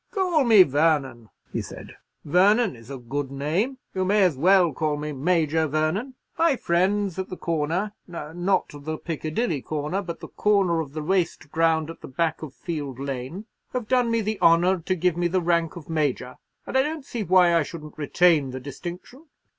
"Call 0.09 0.45
me 0.45 0.63
Vernon," 0.63 1.29
he 1.53 1.61
said: 1.61 1.95
"Vernon 2.25 2.75
is 2.75 2.89
a 2.89 2.97
good 2.97 3.29
name. 3.29 3.77
You 3.93 4.03
may 4.03 4.23
as 4.23 4.35
well 4.35 4.73
call 4.73 4.97
me 4.97 5.11
Major 5.11 5.67
Vernon. 5.67 6.15
My 6.39 6.55
friends 6.55 7.19
at 7.19 7.29
the 7.29 7.37
Corner—not 7.37 8.69
the 8.73 8.97
Piccadilly 8.97 9.61
corner, 9.61 10.01
but 10.01 10.19
the 10.19 10.27
corner 10.27 10.79
of 10.79 10.93
the 10.93 11.03
waste 11.03 11.51
ground 11.51 11.91
at 11.91 12.01
the 12.01 12.07
back 12.07 12.41
of 12.41 12.55
Field 12.55 12.97
Lane—have 12.97 13.87
done 13.87 14.09
me 14.09 14.21
the 14.21 14.41
honour 14.41 14.79
to 14.79 14.95
give 14.95 15.15
me 15.15 15.27
the 15.27 15.39
rank 15.39 15.75
of 15.75 15.87
Major, 15.87 16.37
and 16.65 16.75
I 16.75 16.81
don't 16.81 17.05
see 17.05 17.21
why 17.21 17.55
I 17.55 17.61
shouldn't 17.61 17.99
retain 17.99 18.49
the 18.49 18.59
distinction. 18.59 19.27